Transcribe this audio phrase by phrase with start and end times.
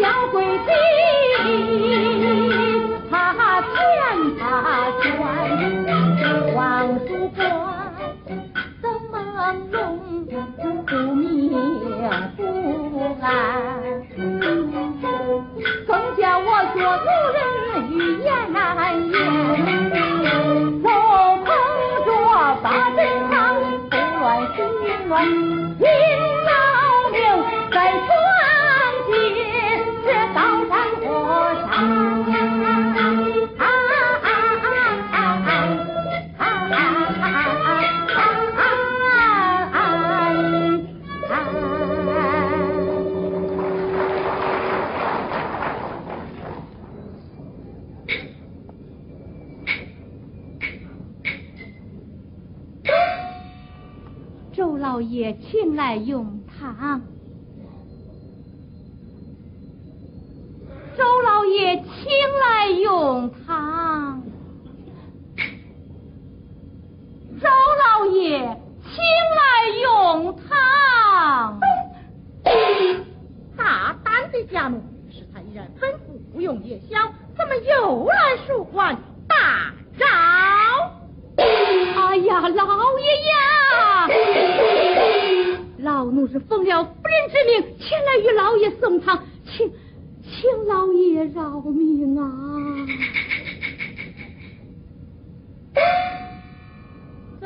[0.00, 0.87] 小鬼子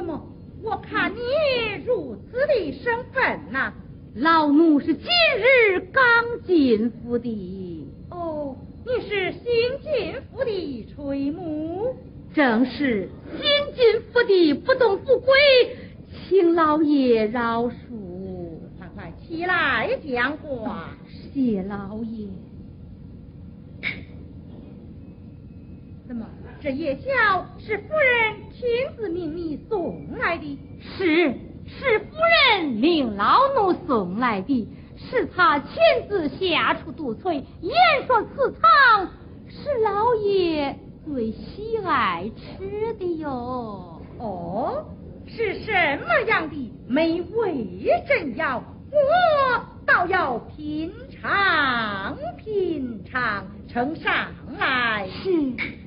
[0.02, 0.20] 怎么？
[0.64, 1.20] 我看你
[1.86, 3.72] 如此的生分呐！
[4.16, 5.04] 老奴是今
[5.38, 6.02] 日刚
[6.44, 7.86] 进府的。
[8.10, 9.44] 哦，你是新
[9.80, 11.94] 进府的垂母？
[12.34, 13.40] 正是新
[13.76, 15.32] 进府的，不懂不归，
[16.28, 17.70] 请老爷饶恕。
[18.78, 20.96] 快快起来讲话。
[21.32, 22.26] 谢老爷。
[26.08, 26.26] 怎么？
[26.62, 31.34] 这夜宵是夫人亲自命你送来的，是
[31.66, 32.06] 是夫
[32.54, 35.68] 人命老奴送来的，是他亲
[36.08, 37.74] 自下厨督催，言
[38.06, 39.08] 说此汤
[39.48, 44.00] 是老爷最喜爱吃的哟。
[44.20, 44.84] 哦，
[45.26, 45.72] 是什
[46.06, 47.66] 么样的美味
[48.06, 48.60] 珍肴？
[48.92, 55.08] 我倒要品尝品尝，呈上来。
[55.24, 55.81] 是。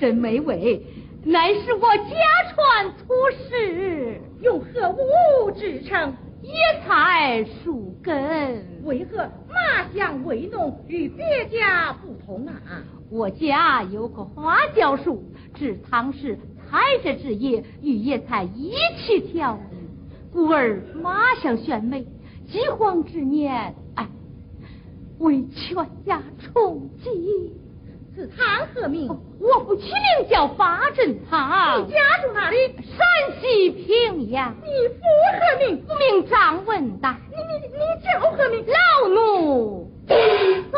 [0.00, 0.82] 么山珍美味，
[1.24, 2.14] 乃是我家
[2.54, 3.14] 传粗
[3.48, 6.14] 食，用何物制成？
[6.42, 6.54] 野
[6.86, 8.82] 菜树根。
[8.84, 12.82] 为何麻香味浓与别家不同啊？
[13.10, 15.22] 我家有棵花椒树，
[15.54, 16.38] 制汤时
[16.70, 19.60] 采摘枝叶与野菜一起调
[20.32, 22.06] 故而麻香鲜美。
[22.48, 24.08] 饥荒之年，哎，
[25.18, 27.52] 为全家充饥。
[28.14, 29.08] 此汤何名？
[29.40, 31.86] 我不起名叫八珍堂。
[31.86, 32.56] 你家住哪里？
[32.96, 34.54] 山西平阳。
[34.62, 35.00] 你父
[35.38, 35.84] 何名？
[35.86, 37.18] 父名张文达。
[37.30, 38.64] 你你你叫何名？
[38.66, 39.90] 老奴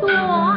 [0.00, 0.55] 对。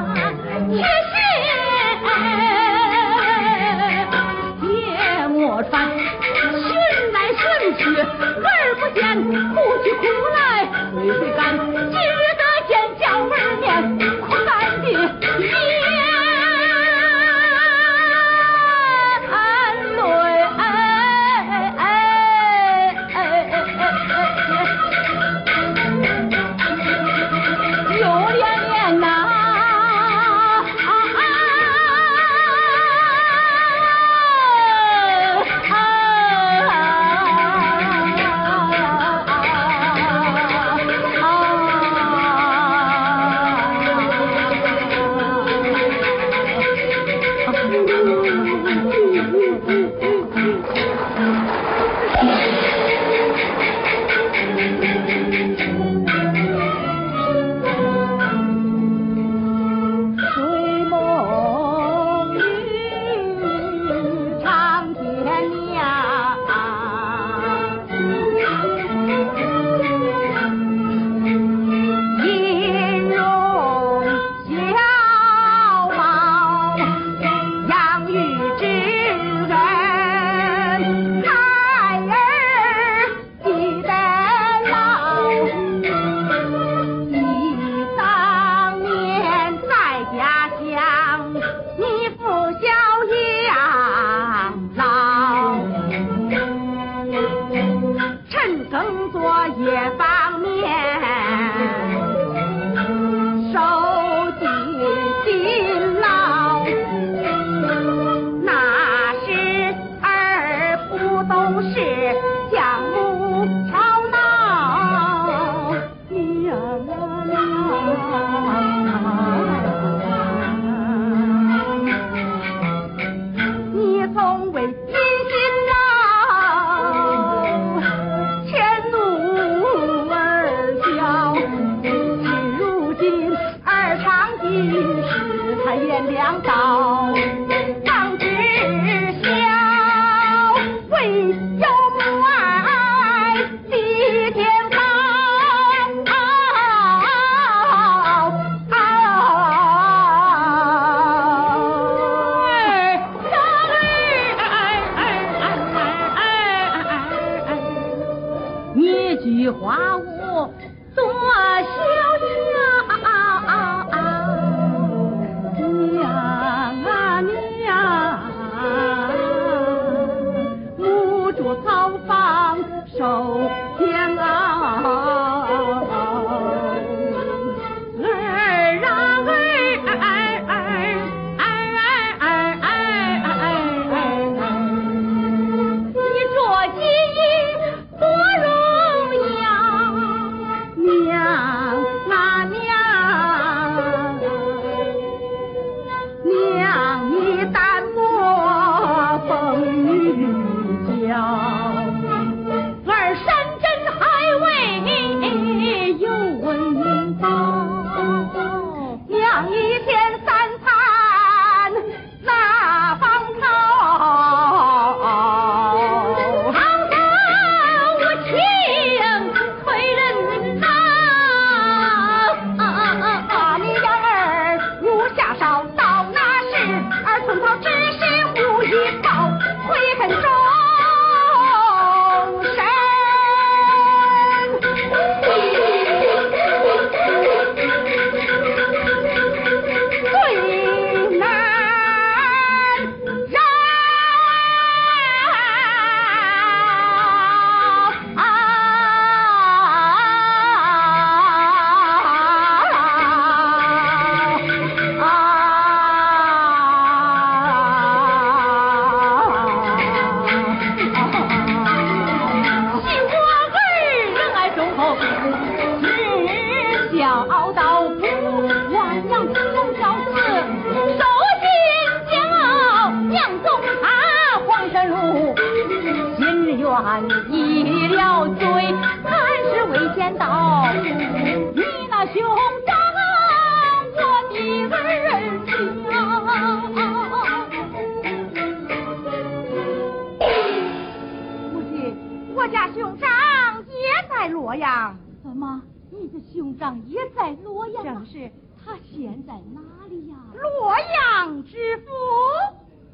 [301.30, 301.86] 阳知府。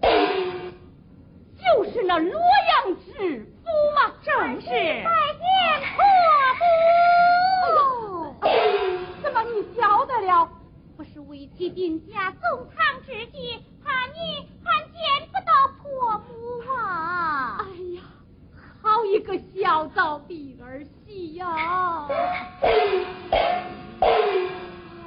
[0.02, 4.12] 就是那洛阳知府嘛。
[4.22, 4.68] 正是。
[4.68, 5.48] 拜见
[5.96, 6.04] 婆
[7.72, 8.36] 母。
[9.24, 10.50] 怎么你晓得了？
[10.98, 15.00] 不是为妻定下送汤之计，怕你还见
[15.32, 17.58] 不到婆母啊！
[17.62, 17.64] 哎
[17.96, 18.02] 呀，
[18.82, 22.08] 好一个小道的儿媳呀！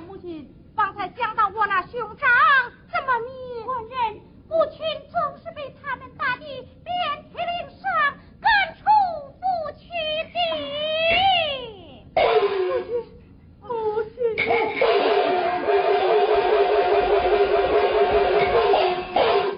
[0.06, 2.28] 母亲，方才讲到我那兄长，
[2.70, 2.77] 怎
[3.20, 4.76] 你官人母亲
[5.10, 6.94] 总是被他们打的遍
[7.30, 7.82] 体鳞伤，
[8.40, 8.84] 赶出
[9.38, 9.40] 府
[9.78, 9.88] 去
[10.32, 10.36] 的。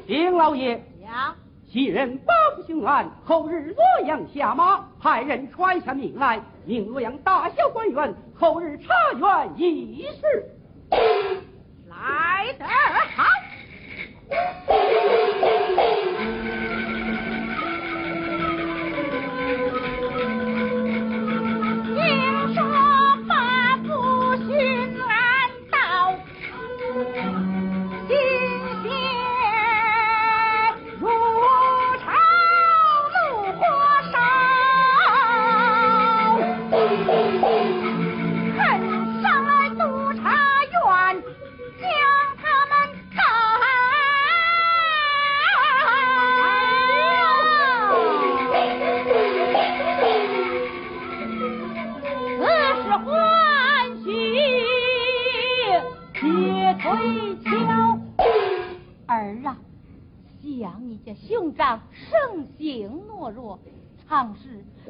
[0.07, 1.35] 丁老爷，呀，
[1.67, 8.95] 昔人报复凶案，后日洛阳下马，派人传下命来，命洛阳大小官员后日查
[9.57, 10.51] 阅一事。
[12.01, 12.65] 来得
[13.15, 13.25] 好。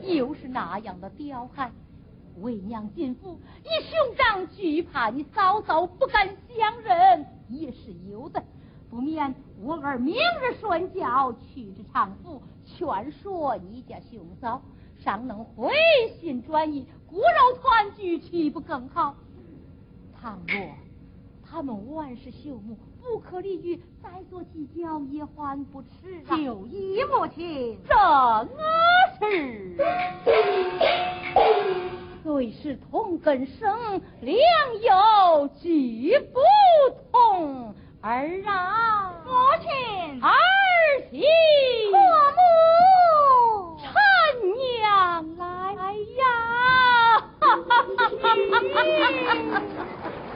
[0.03, 1.73] 又是那样的刁悍，
[2.41, 8.43] 为娘进府，你兄长惧怕你嫂嫂不敢相认，也是有的。
[8.89, 14.61] 不免我儿明日顺教去至常府，劝说你家兄嫂，
[14.99, 15.71] 尚能回
[16.21, 19.15] 心转意，骨肉团聚，岂不更好？
[20.21, 20.57] 倘若
[21.43, 25.89] 他们万事朽木，不可理喻，再做计较也还不迟
[26.29, 26.37] 啊！
[26.37, 28.49] 九姨母亲，正
[29.19, 29.77] 是，
[32.23, 34.37] 虽是同根生，良
[34.83, 36.41] 友俱不
[37.11, 37.75] 同。
[38.03, 40.31] 儿啊，母亲，儿
[41.11, 41.25] 媳，
[41.91, 41.97] 父
[42.37, 43.89] 母，陈
[44.55, 45.43] 娘来
[45.75, 46.23] 呀！
[47.41, 48.55] 哈哈哈哈
[49.51, 49.63] 哈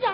[0.00, 0.13] ちゃ。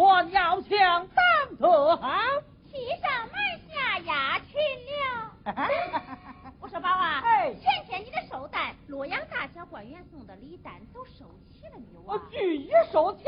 [0.00, 4.58] 我要想当特行，欺上瞒下压群
[4.88, 5.04] 了。
[6.58, 12.18] 我说宝啊，哎，欠天你的寿单，洛阳大小官员送的礼单都收齐了没有啊？
[12.30, 13.24] 俱一收齐，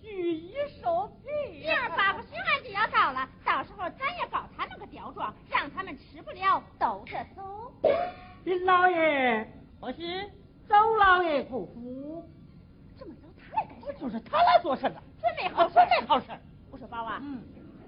[0.00, 1.28] 俱一收齐。
[1.60, 7.70] 明儿八哥巡按就要到了，到时候咱也告他那个刁状，让他们吃不了兜着走。
[8.44, 9.46] 林老爷，
[9.78, 10.30] 我是
[10.70, 12.26] 周老爷姑夫。
[12.98, 13.78] 这么早，他来干？
[13.80, 15.02] 不就是他来做甚的？
[15.36, 16.26] 没好事，没好事。
[16.70, 17.42] 我说宝啊，嗯，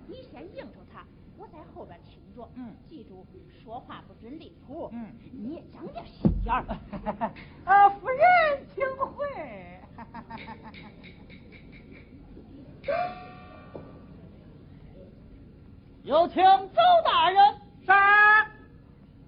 [0.07, 1.05] 你先应酬他，
[1.37, 2.49] 我在后边听着。
[2.55, 3.27] 嗯，记住，
[3.63, 4.89] 说话不准离谱。
[4.93, 6.65] 嗯，你也长点心眼儿。
[7.65, 9.27] 呃， 夫人，请回。
[16.05, 17.61] 有请周大人。
[17.85, 17.93] 是。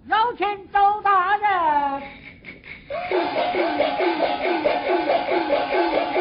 [0.07, 2.02] 有请周大人。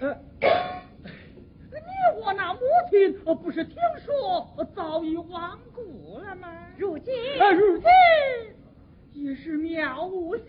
[0.00, 6.48] 呃，你我那母亲不是听说早已亡故了吗？
[6.78, 7.14] 如今，
[7.54, 7.86] 如今
[9.12, 10.44] 也是渺无音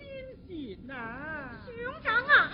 [0.47, 1.49] 信呐。
[1.65, 2.49] 兄长啊，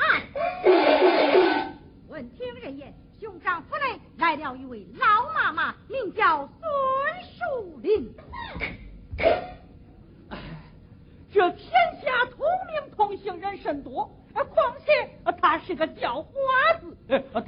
[2.07, 6.59] 闻听人言，兄长府内来了一位老妈妈，名叫孙
[7.21, 8.11] 树林。
[11.31, 11.69] 这天
[12.01, 12.39] 下同
[12.71, 14.11] 名同姓人甚多。
[15.59, 16.31] 是个叫花
[16.79, 16.97] 子，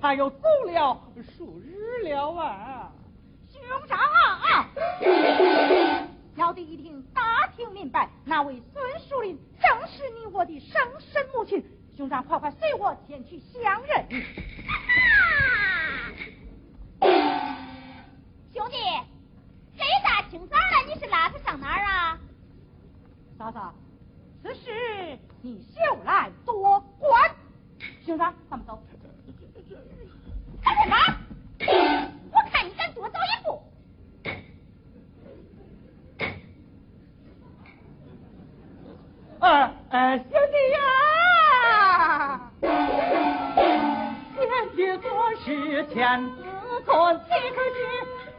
[0.02, 1.02] 他又走了
[1.36, 2.92] 数日了啊！
[3.52, 4.70] 兄长啊，
[6.36, 11.64] 小弟一听打听明白，那位孙树林正是你我的生身母亲。
[11.96, 14.06] 兄长，快快随我前去相认。
[18.54, 18.78] 兄弟，
[19.78, 22.20] 这大清早的，你是拉他上哪儿啊？
[23.38, 23.74] 嫂嫂，
[24.42, 27.36] 此事你休来多管。
[28.10, 28.82] 兄长，咱们走。
[32.32, 33.62] 我看你敢多走一步。
[39.40, 42.52] 兄弟啊。
[44.40, 44.42] 也
[44.76, 45.08] 许多
[45.46, 46.42] 是天子，
[46.88, 47.78] 可岂可知？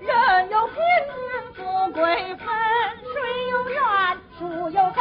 [0.04, 0.10] 人
[0.50, 0.74] 有君
[1.06, 1.14] 子
[1.54, 1.60] 不
[1.92, 2.02] 归
[2.34, 2.44] 坟，
[3.04, 3.14] 水
[3.50, 3.78] 有源，
[4.36, 5.00] 树有根，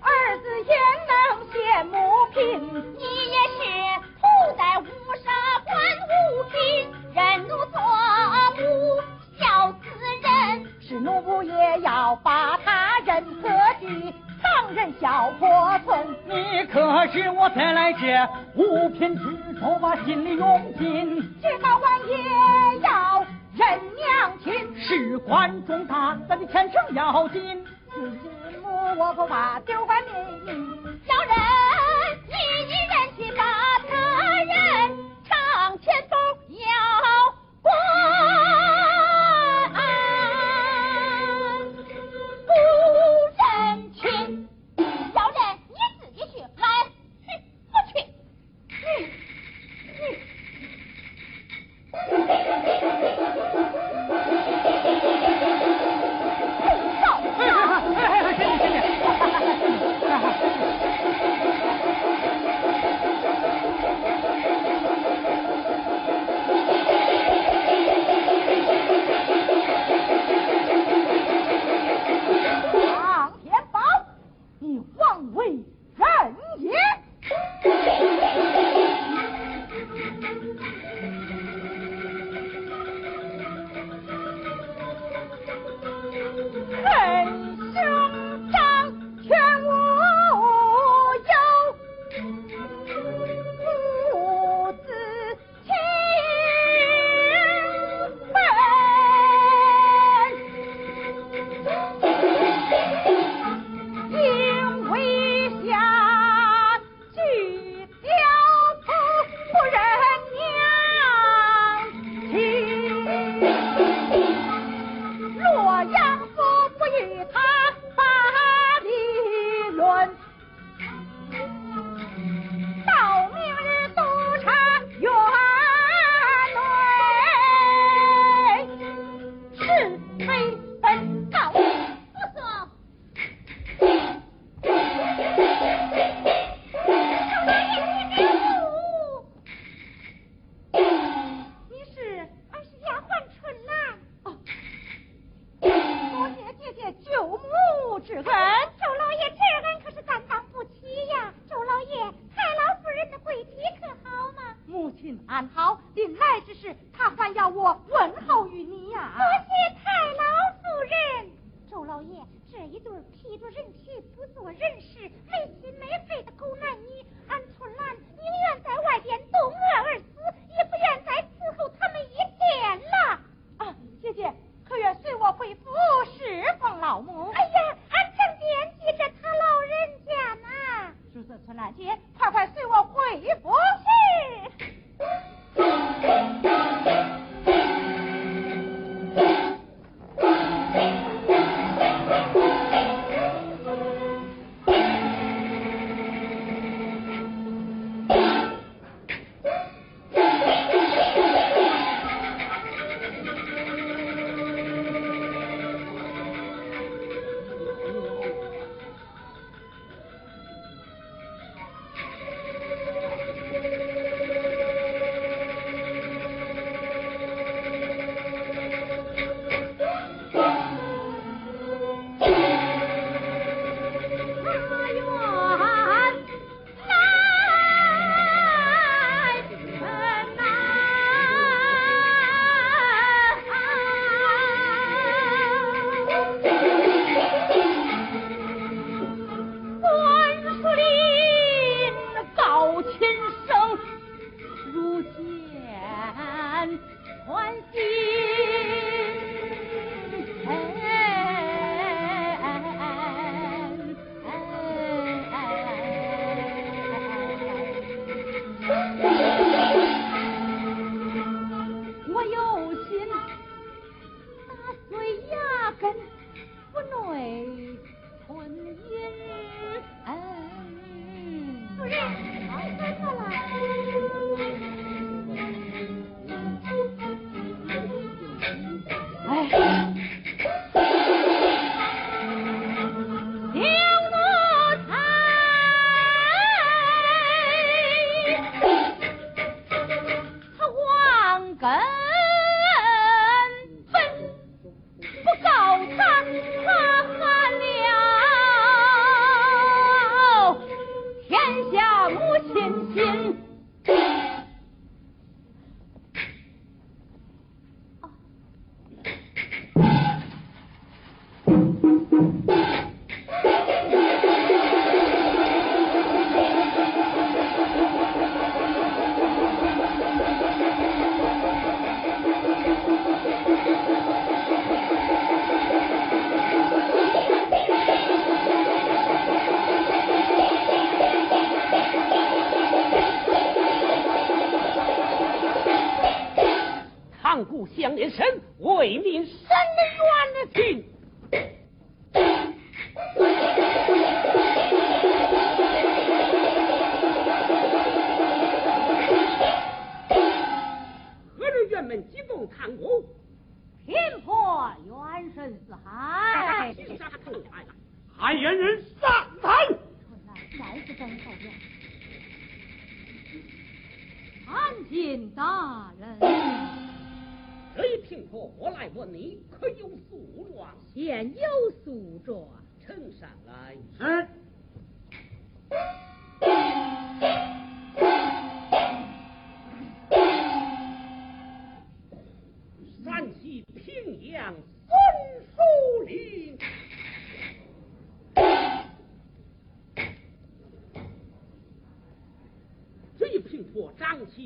[0.00, 0.08] 儿
[0.42, 0.74] 子焉
[1.06, 1.14] 能
[1.52, 1.54] 羡
[1.84, 1.94] 慕
[2.32, 2.36] 贫？
[2.98, 3.60] 你也是。
[4.68, 4.84] 在乌
[5.24, 5.30] 纱
[5.64, 7.80] 官无品任奴做
[8.58, 9.00] 母
[9.38, 9.78] 孝子
[10.22, 13.48] 人是奴仆也要把他认自
[13.80, 15.48] 己当人小破
[15.86, 21.16] 村你可知我才来这五品之仇我心里用尽。
[21.40, 27.64] 至高官也要认娘亲事关重大咱的前程要紧
[27.96, 30.14] 你父母我不怕丢官命
[31.06, 31.34] 小人
[32.28, 32.34] 你
[32.66, 33.67] 一人去吧
[34.48, 34.56] 人
[35.28, 36.16] 唱千夫
[36.54, 37.07] 摇。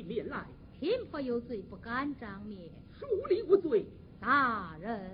[0.05, 0.45] 面来，
[0.79, 2.69] 贫婆有罪，不敢张面。
[2.99, 3.85] 属吏无罪，
[4.19, 5.12] 大人。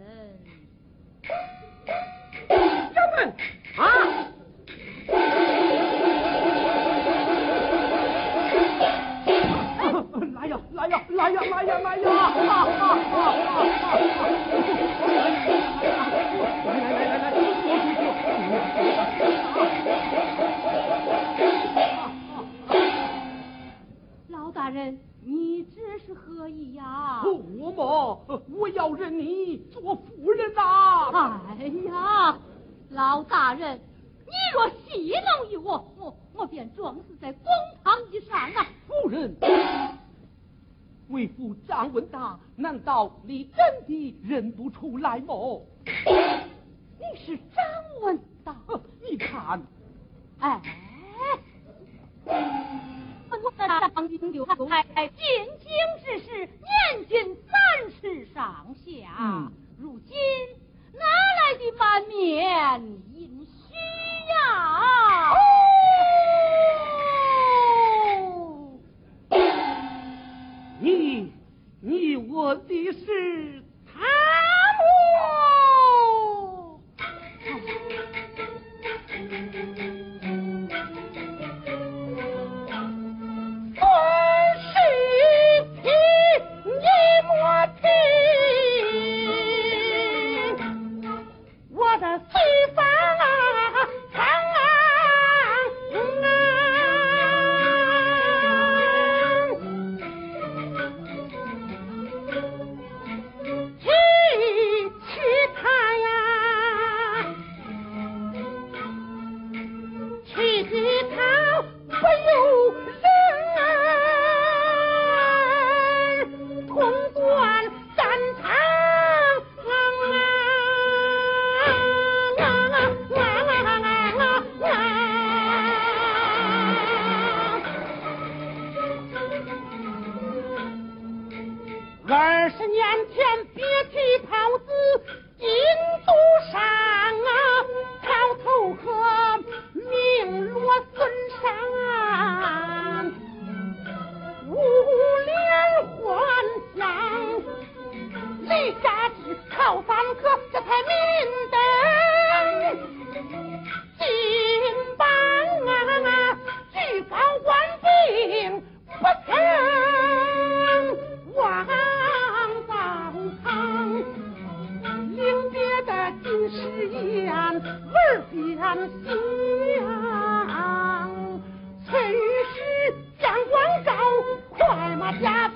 [47.55, 48.55] 张文道。
[49.01, 49.61] 你看。
[50.39, 50.61] 哎
[53.31, 55.17] 我们当今刘汉宗还在进
[55.59, 55.69] 京
[56.03, 60.15] 之时年近三十上下如今
[60.93, 62.81] 哪来的满面
[63.13, 63.73] 阴虚
[64.29, 65.33] 呀
[70.79, 71.33] 你
[71.81, 73.58] 你问的是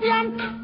[0.04, 0.63] yang.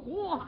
[0.00, 0.40] 呼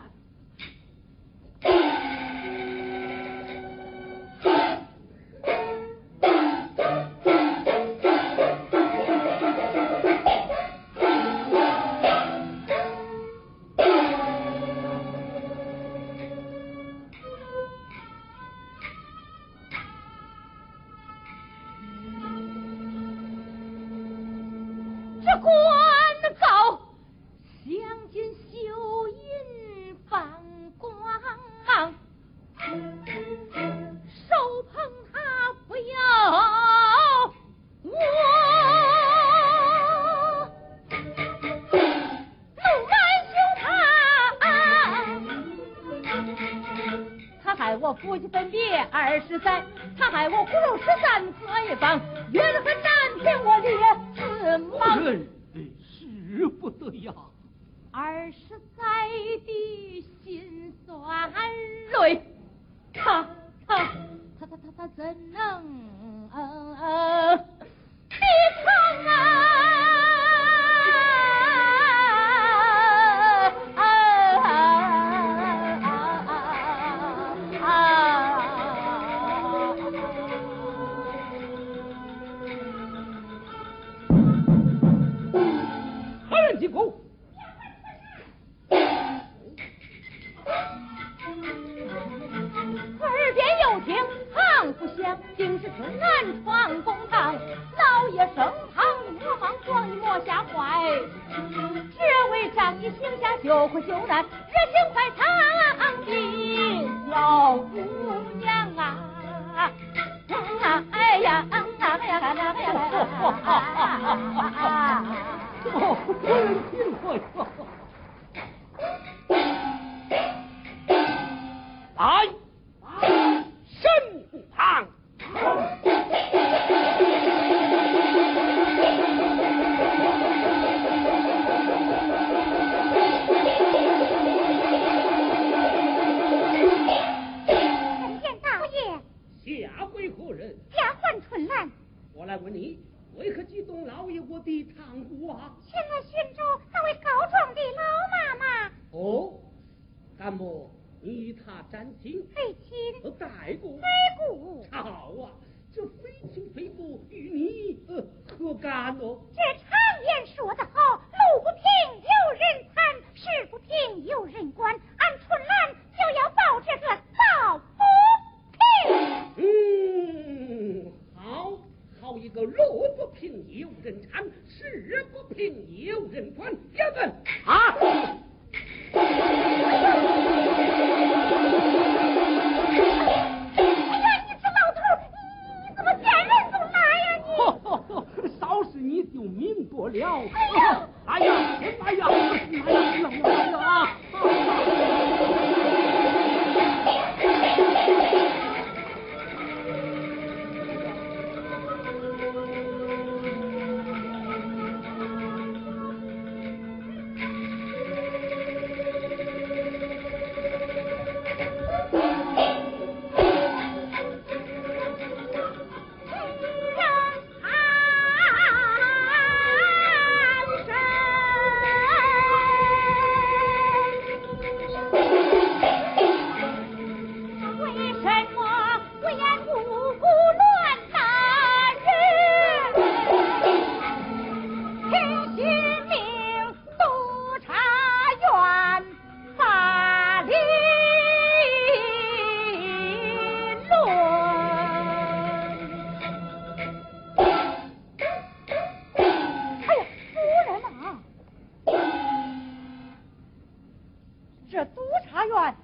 [49.12, 49.51] 二十载，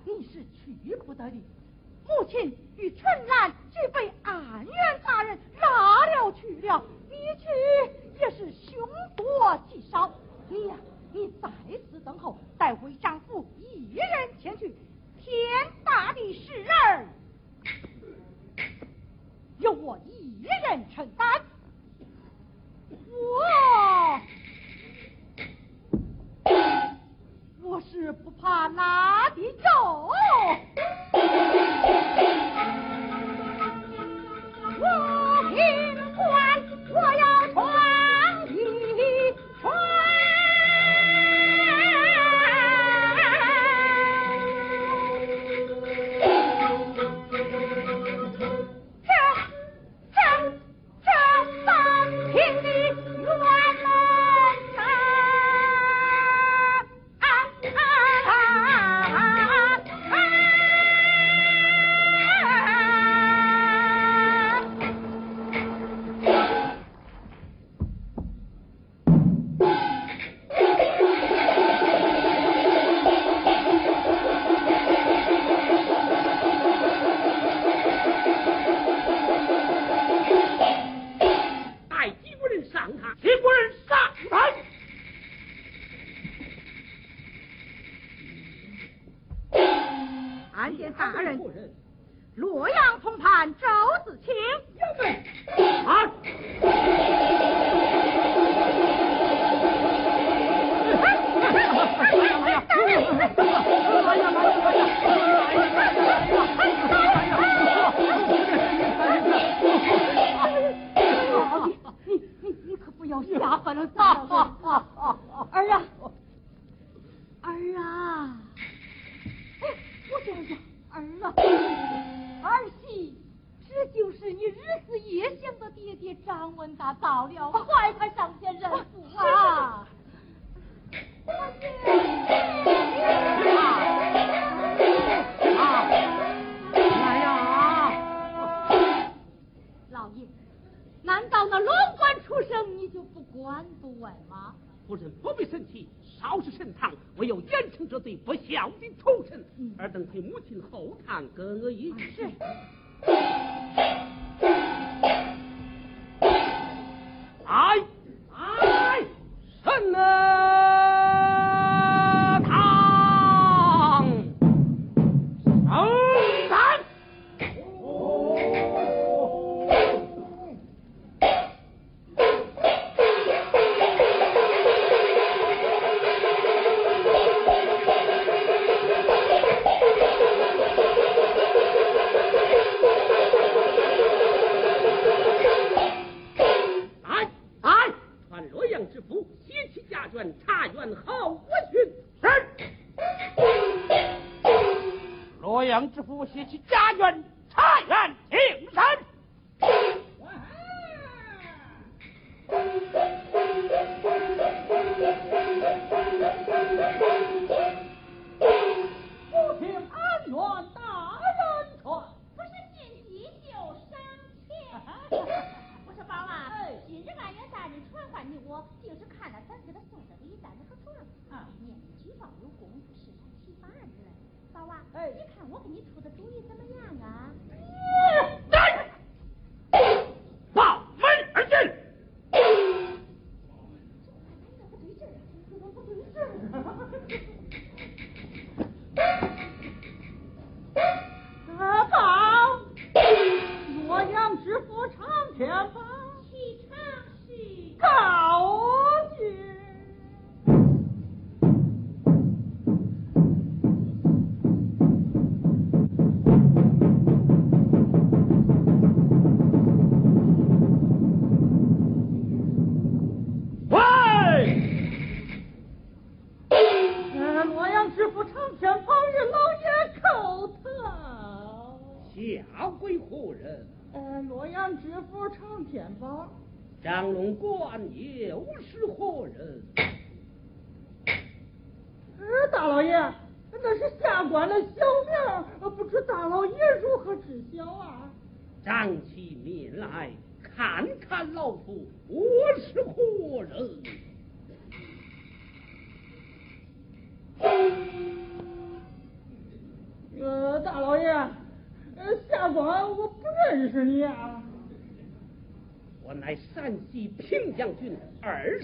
[0.04, 1.36] 你是去不得的，
[2.06, 7.46] 母亲与春兰已被安远大人拉了去了，你去
[8.20, 10.10] 也是凶多吉少。
[10.48, 10.74] 你呀，
[11.12, 11.50] 你在
[11.90, 14.06] 此等候，待回丈夫一人
[14.40, 14.74] 前去，
[15.18, 17.06] 天大的事儿
[19.58, 21.42] 由我一人承担。
[22.88, 24.18] 我。
[27.68, 30.08] 我是不怕拿的走，
[34.80, 34.86] 我
[35.50, 36.24] 尽管
[36.90, 37.37] 我要。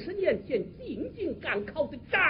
[0.04, 2.20] 十年前进京赶考的张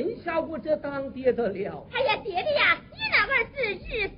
[0.00, 1.84] 剩下我这当爹的了。
[1.92, 4.08] 哎呀爹爹呀你那个是日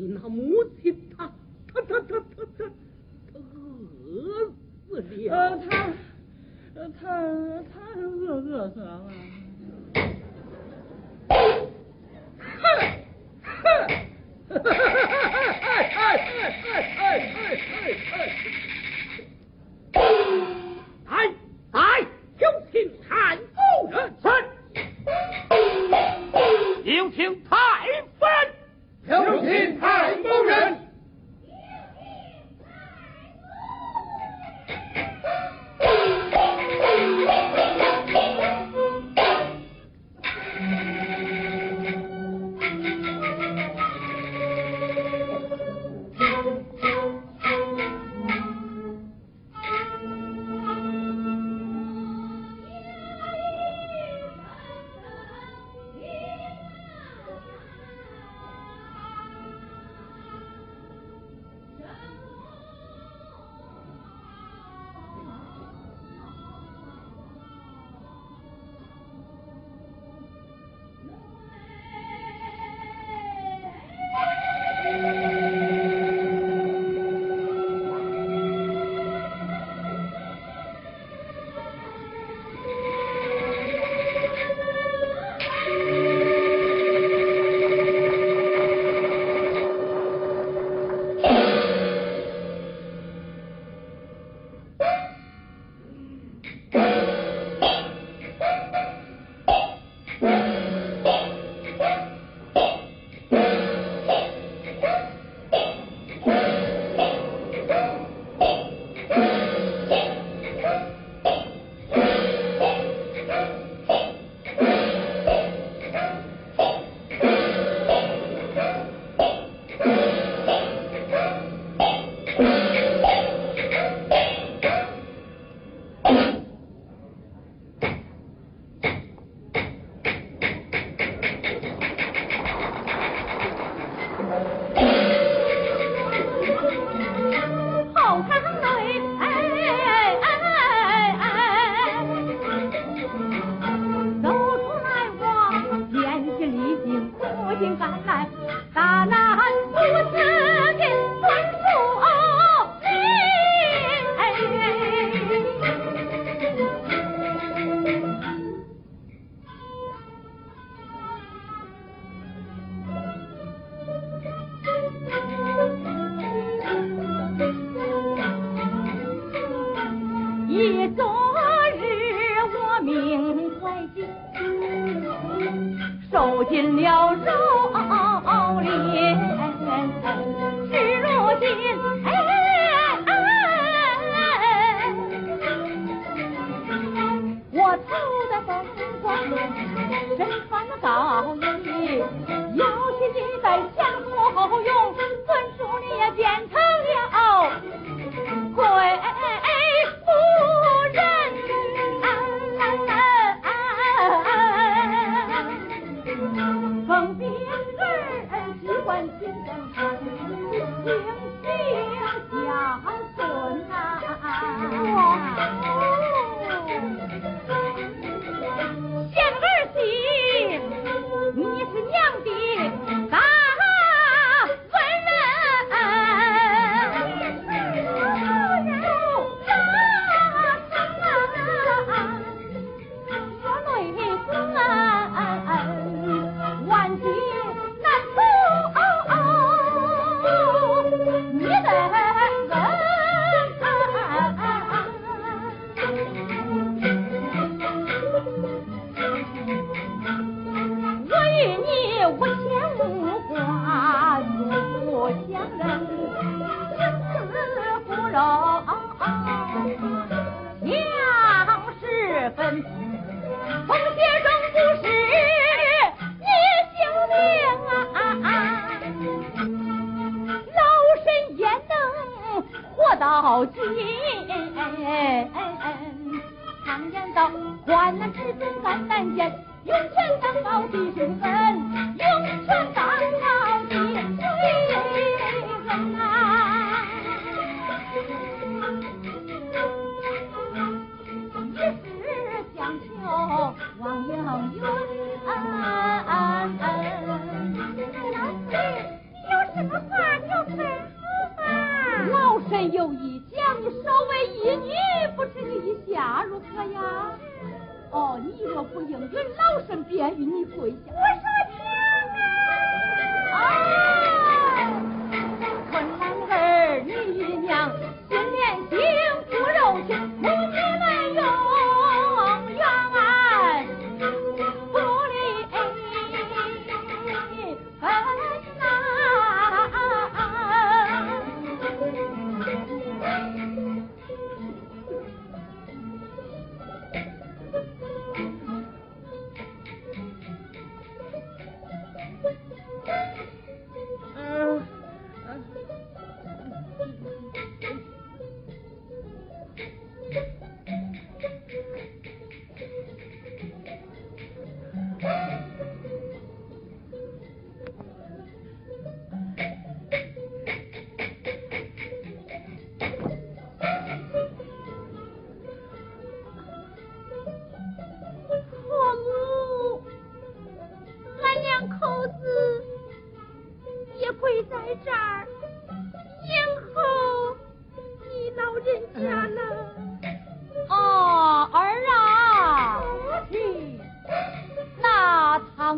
[0.00, 1.07] 你那母亲。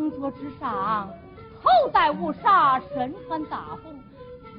[0.01, 1.07] 工桌之上，
[1.61, 3.93] 头戴乌纱，身穿大红，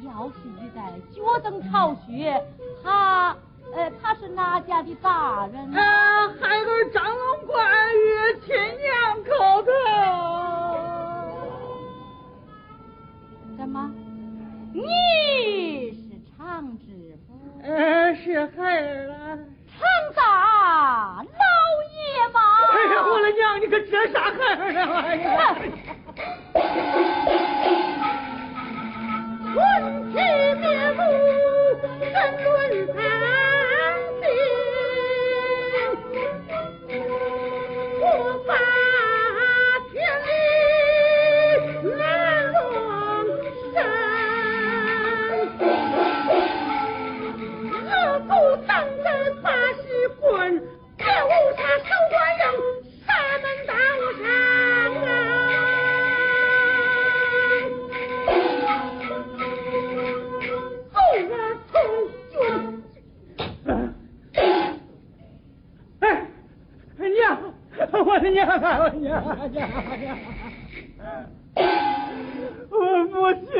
[0.05, 2.41] 腰系玉带，脚蹬朝靴。
[2.81, 3.37] 他
[3.75, 5.73] 呃，他是哪家的大人？
[5.73, 7.67] 啊，孩儿张龙关
[7.97, 9.73] 羽亲娘口头。
[13.57, 13.91] 怎么？
[14.73, 14.81] 你
[15.91, 17.35] 是常知府？
[17.65, 19.12] 呃，是孩儿。
[23.73, 25.03] 这这啥孩儿啊？
[25.07, 25.57] 哎呀！
[29.55, 29.57] 春
[30.13, 30.17] 去
[30.61, 31.01] 别哭，
[32.13, 32.13] 春
[32.45, 32.52] 落。
[68.63, 70.19] 哎呀呀呀
[72.71, 72.77] 我
[73.11, 73.51] 父亲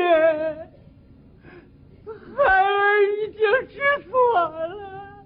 [2.33, 3.75] 孩儿已经知
[4.09, 5.25] 错了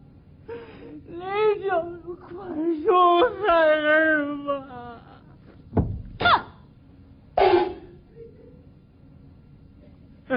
[1.06, 1.22] 您
[1.62, 1.70] 就
[2.16, 2.26] 宽
[2.82, 2.88] 恕
[3.46, 4.50] 孩儿吧
[10.28, 10.32] 哎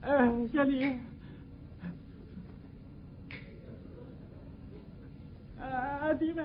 [0.00, 0.08] 哎
[0.52, 0.98] 小李
[6.18, 6.42] 弟妹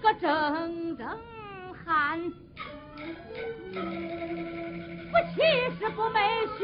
[0.00, 1.04] 个铮铮
[1.84, 2.32] 汉，
[5.12, 5.42] 我欺
[5.78, 6.18] 是不没
[6.56, 6.60] 血，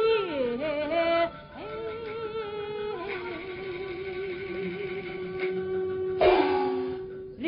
[7.39, 7.47] 烈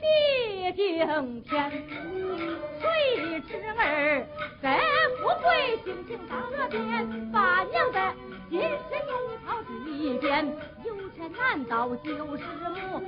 [0.00, 1.52] 地顶天。
[2.80, 2.82] 谁
[3.46, 4.26] 知儿
[4.62, 4.64] 在
[5.18, 7.98] 富贵，星星当耳边，把娘的
[8.48, 8.72] 金身
[9.08, 9.12] 用
[9.44, 9.46] 草
[9.86, 12.42] 一边，有钱难道就是
[12.90, 13.02] 母？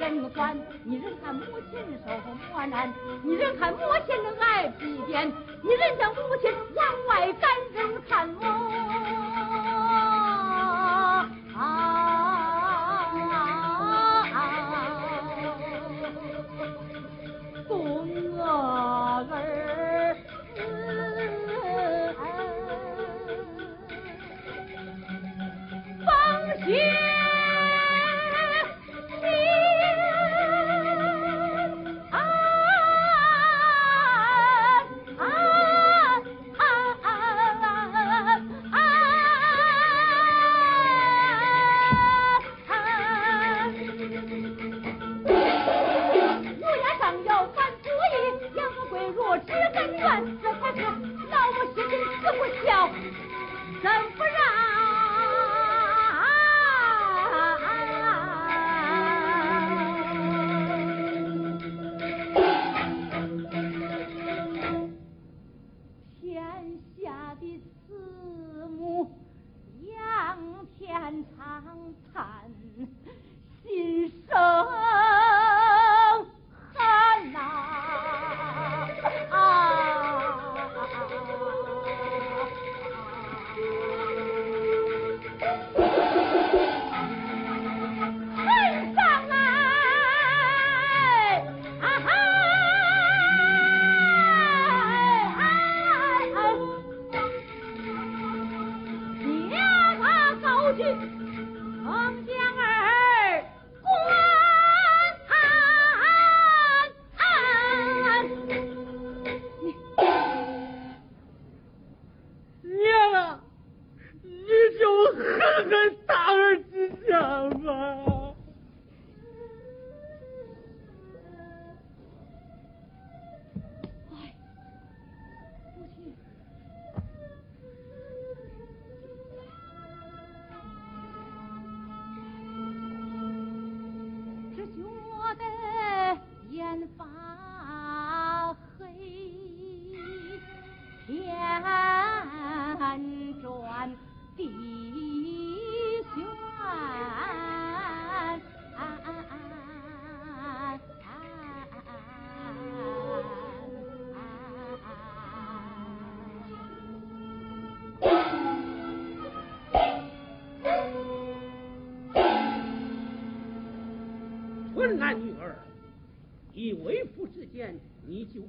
[0.00, 2.10] 人管，你人看母亲受
[2.50, 2.90] 磨难，
[3.22, 5.30] 你人看母亲挨皮鞭，
[5.62, 8.69] 你人见母亲往外赶，人看我。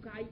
[0.02, 0.31] cai.